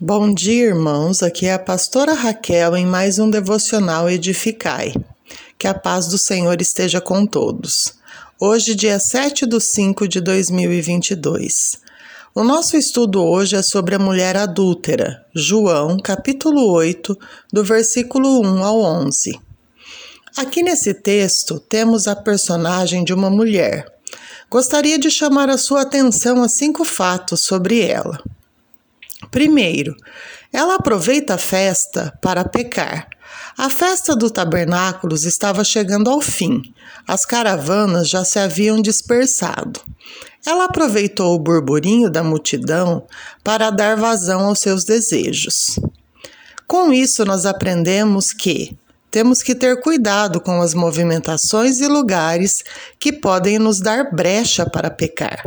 [0.00, 1.22] Bom dia, irmãos.
[1.22, 4.92] Aqui é a pastora Raquel em mais um devocional Edificai.
[5.56, 7.94] Que a paz do Senhor esteja com todos.
[8.40, 11.76] Hoje, dia 7 de 5 de 2022.
[12.34, 17.16] O nosso estudo hoje é sobre a mulher adúltera, João, capítulo 8,
[17.52, 19.38] do versículo 1 ao 11.
[20.36, 23.86] Aqui nesse texto temos a personagem de uma mulher.
[24.50, 28.20] Gostaria de chamar a sua atenção a cinco fatos sobre ela.
[29.34, 29.96] Primeiro,
[30.52, 33.08] ela aproveita a festa para pecar.
[33.58, 36.62] A festa do tabernáculos estava chegando ao fim.
[37.04, 39.80] As caravanas já se haviam dispersado.
[40.46, 43.08] Ela aproveitou o burburinho da multidão
[43.42, 45.80] para dar vazão aos seus desejos.
[46.64, 48.78] Com isso, nós aprendemos que
[49.10, 52.62] temos que ter cuidado com as movimentações e lugares
[53.00, 55.42] que podem nos dar brecha para pecar.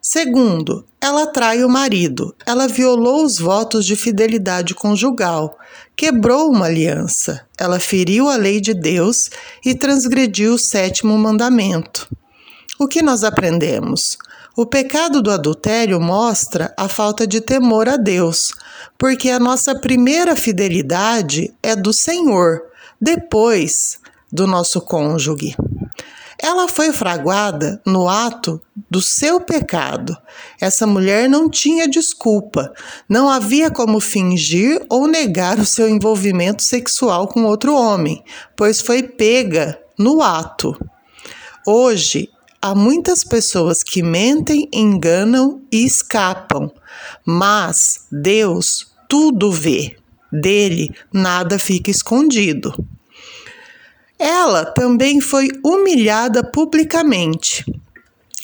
[0.00, 2.34] Segundo, ela trai o marido.
[2.46, 5.58] Ela violou os votos de fidelidade conjugal,
[5.96, 7.46] quebrou uma aliança.
[7.58, 9.28] Ela feriu a lei de Deus
[9.64, 12.08] e transgrediu o sétimo mandamento.
[12.78, 14.16] O que nós aprendemos?
[14.56, 18.52] O pecado do adultério mostra a falta de temor a Deus,
[18.96, 22.62] porque a nossa primeira fidelidade é do Senhor,
[23.00, 23.98] depois
[24.32, 25.54] do nosso cônjuge.
[26.40, 30.16] Ela foi fraguada no ato do seu pecado.
[30.60, 32.72] Essa mulher não tinha desculpa,
[33.08, 38.22] não havia como fingir ou negar o seu envolvimento sexual com outro homem,
[38.56, 40.78] pois foi pega no ato.
[41.66, 42.28] Hoje,
[42.62, 46.70] há muitas pessoas que mentem, enganam e escapam,
[47.26, 49.96] mas Deus tudo vê.
[50.30, 52.72] Dele nada fica escondido.
[54.18, 57.64] Ela também foi humilhada publicamente.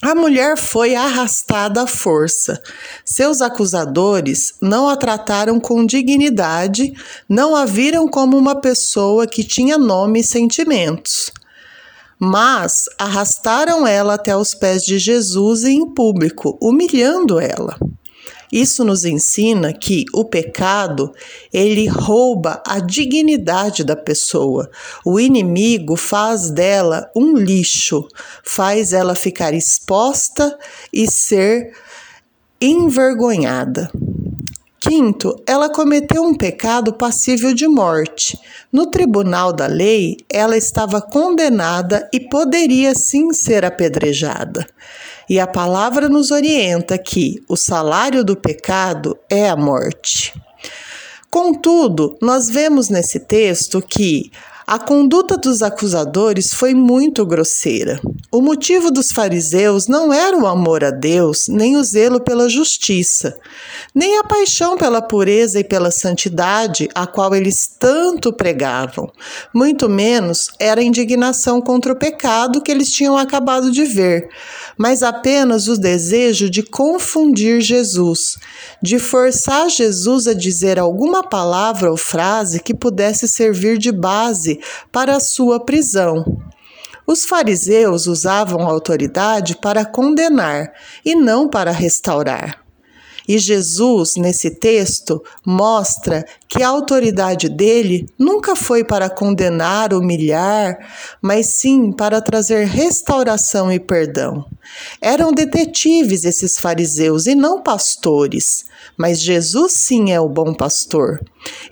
[0.00, 2.62] A mulher foi arrastada à força.
[3.06, 6.92] Seus acusadores não a trataram com dignidade,
[7.26, 11.32] não a viram como uma pessoa que tinha nome e sentimentos.
[12.18, 17.76] Mas arrastaram ela até os pés de Jesus em público, humilhando ela.
[18.54, 21.12] Isso nos ensina que o pecado,
[21.52, 24.70] ele rouba a dignidade da pessoa.
[25.04, 28.06] O inimigo faz dela um lixo,
[28.44, 30.56] faz ela ficar exposta
[30.92, 31.72] e ser
[32.60, 33.90] envergonhada.
[34.78, 38.38] Quinto, ela cometeu um pecado passível de morte.
[38.70, 44.64] No tribunal da lei, ela estava condenada e poderia sim ser apedrejada.
[45.28, 50.32] E a palavra nos orienta que o salário do pecado é a morte.
[51.30, 54.30] Contudo, nós vemos nesse texto que
[54.66, 58.00] a conduta dos acusadores foi muito grosseira.
[58.32, 63.36] O motivo dos fariseus não era o amor a Deus, nem o zelo pela justiça,
[63.94, 69.12] nem a paixão pela pureza e pela santidade, a qual eles tanto pregavam.
[69.54, 74.28] Muito menos era a indignação contra o pecado que eles tinham acabado de ver,
[74.78, 78.38] mas apenas o desejo de confundir Jesus,
[78.82, 84.53] de forçar Jesus a dizer alguma palavra ou frase que pudesse servir de base
[84.90, 86.24] para a sua prisão.
[87.06, 90.72] Os fariseus usavam a autoridade para condenar
[91.04, 92.64] e não para restaurar.
[93.26, 100.78] E Jesus, nesse texto, mostra que a autoridade dele nunca foi para condenar, humilhar,
[101.22, 104.44] mas sim para trazer restauração e perdão.
[105.00, 108.64] Eram detetives esses fariseus e não pastores,
[108.96, 111.20] mas Jesus sim é o bom pastor.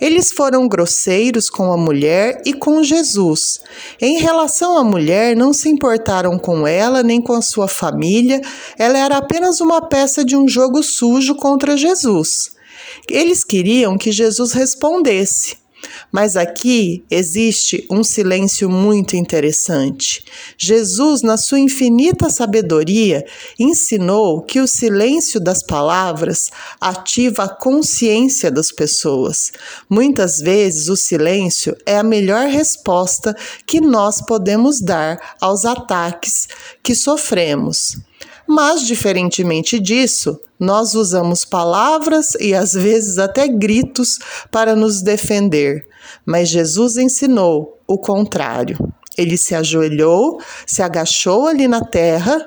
[0.00, 3.60] Eles foram grosseiros com a mulher e com Jesus.
[4.00, 8.40] Em relação à mulher, não se importaram com ela nem com a sua família,
[8.78, 12.50] ela era apenas uma peça de um jogo sujo contra Jesus.
[13.08, 15.61] Eles queriam que Jesus respondesse.
[16.12, 20.22] Mas aqui existe um silêncio muito interessante.
[20.58, 23.24] Jesus, na sua infinita sabedoria,
[23.58, 29.52] ensinou que o silêncio das palavras ativa a consciência das pessoas.
[29.88, 33.34] Muitas vezes o silêncio é a melhor resposta
[33.66, 36.46] que nós podemos dar aos ataques
[36.82, 37.96] que sofremos.
[38.46, 44.18] Mas, diferentemente disso, nós usamos palavras e às vezes até gritos
[44.50, 45.86] para nos defender.
[46.24, 48.76] Mas Jesus ensinou o contrário.
[49.16, 52.44] Ele se ajoelhou, se agachou ali na terra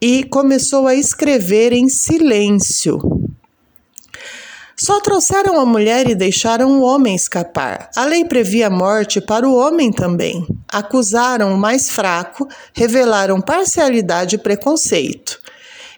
[0.00, 2.98] e começou a escrever em silêncio.
[4.78, 7.90] Só trouxeram a mulher e deixaram o homem escapar.
[7.96, 10.46] A lei previa morte para o homem também.
[10.68, 15.40] Acusaram o mais fraco, revelaram parcialidade e preconceito.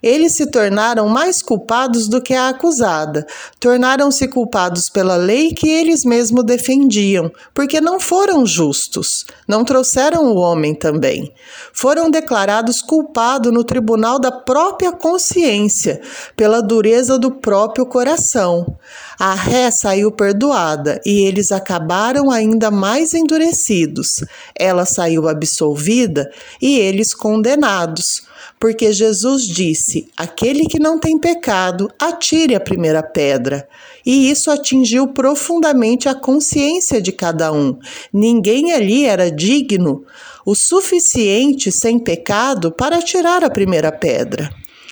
[0.03, 3.27] Eles se tornaram mais culpados do que a acusada.
[3.59, 9.27] Tornaram-se culpados pela lei que eles mesmos defendiam, porque não foram justos.
[9.47, 11.33] Não trouxeram o homem também.
[11.73, 16.01] Foram declarados culpados no tribunal da própria consciência,
[16.37, 18.77] pela dureza do próprio coração.
[19.19, 24.25] A ré saiu perdoada e eles acabaram ainda mais endurecidos.
[24.55, 26.31] Ela saiu absolvida
[26.61, 28.29] e eles condenados
[28.61, 29.47] porque Jesus
[29.89, 33.67] disse: Aquele que não tem pecado, atire a primeira pedra.
[34.05, 37.79] E isso atingiu profundamente a consciência de cada um.
[38.13, 40.05] Ninguém ali era digno
[40.45, 44.51] o suficiente sem pecado para tirar a primeira pedra.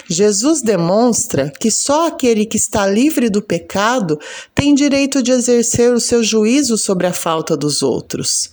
[0.09, 4.19] Jesus demonstra que só aquele que está livre do pecado
[4.55, 8.51] tem direito de exercer o seu juízo sobre a falta dos outros.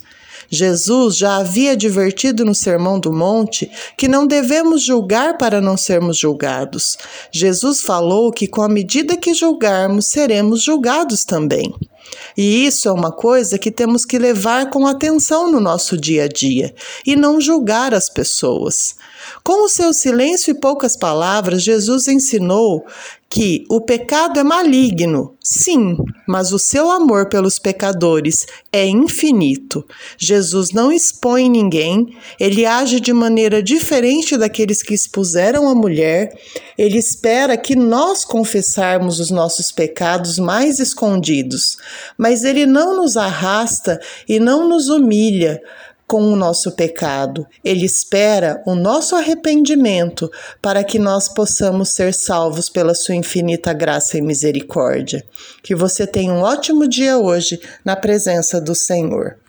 [0.54, 6.16] Jesus já havia advertido no Sermão do Monte que não devemos julgar para não sermos
[6.16, 6.96] julgados.
[7.30, 11.74] Jesus falou que com a medida que julgarmos, seremos julgados também.
[12.36, 16.28] E isso é uma coisa que temos que levar com atenção no nosso dia a
[16.28, 16.74] dia
[17.06, 18.94] e não julgar as pessoas.
[19.46, 22.86] Com o seu silêncio e poucas palavras, Jesus ensinou
[23.28, 29.86] que o pecado é maligno, sim, mas o seu amor pelos pecadores é infinito.
[30.16, 36.32] Jesus não expõe ninguém, ele age de maneira diferente daqueles que expuseram a mulher.
[36.78, 41.76] Ele espera que nós confessarmos os nossos pecados mais escondidos,
[42.16, 45.60] mas ele não nos arrasta e não nos humilha
[46.06, 47.46] com o nosso pecado.
[47.64, 50.30] Ele espera o nosso arrependimento
[50.60, 55.24] para que nós possamos ser salvos pela sua infinita graça e misericórdia.
[55.62, 59.43] Que você tenha um ótimo dia hoje na presença do Senhor.